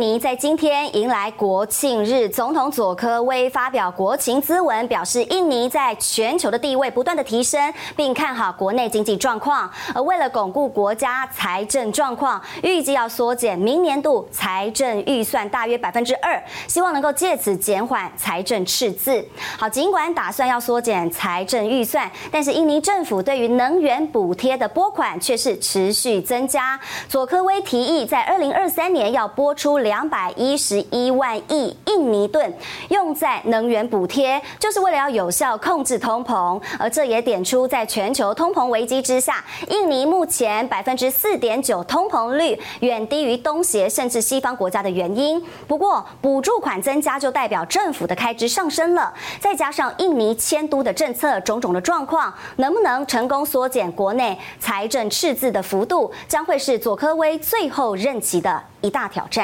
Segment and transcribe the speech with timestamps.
[0.00, 7.60] 尼在今天迎来国庆日，总统佐科威发表国情咨文，表示印尼在全球的地位不断的提升，
[7.94, 9.70] 并看好国内经济状况。
[9.94, 19.22] 而为了巩固国家财政状况，预计要缩减明年度财政预算大约百分之二，希望能够借此减缓财政赤字。
[19.58, 26.80] 好，尽管打算要缩减财政预算，但是印尼政府对于能源补贴的拨款却是持续增加。
[27.06, 29.78] 佐科威提议在二零二三年要拨出。
[29.90, 32.54] 两百一十一万亿印尼盾
[32.90, 36.62] 用在能源补贴，就是为了要有效控制通膨。
[36.78, 45.44] 而这也点出，在全球通膨危机之下，印尼目前百分之四点九通膨率远低于东协甚至西方国家的原因。
[45.66, 59.40] 不过，补助款增加就代表政府的开支上升了，再加上印尼迁都的政策种种的状况，能不能成功缩减国内财政赤字的幅度，将会是佐科威最后任期的一大挑战。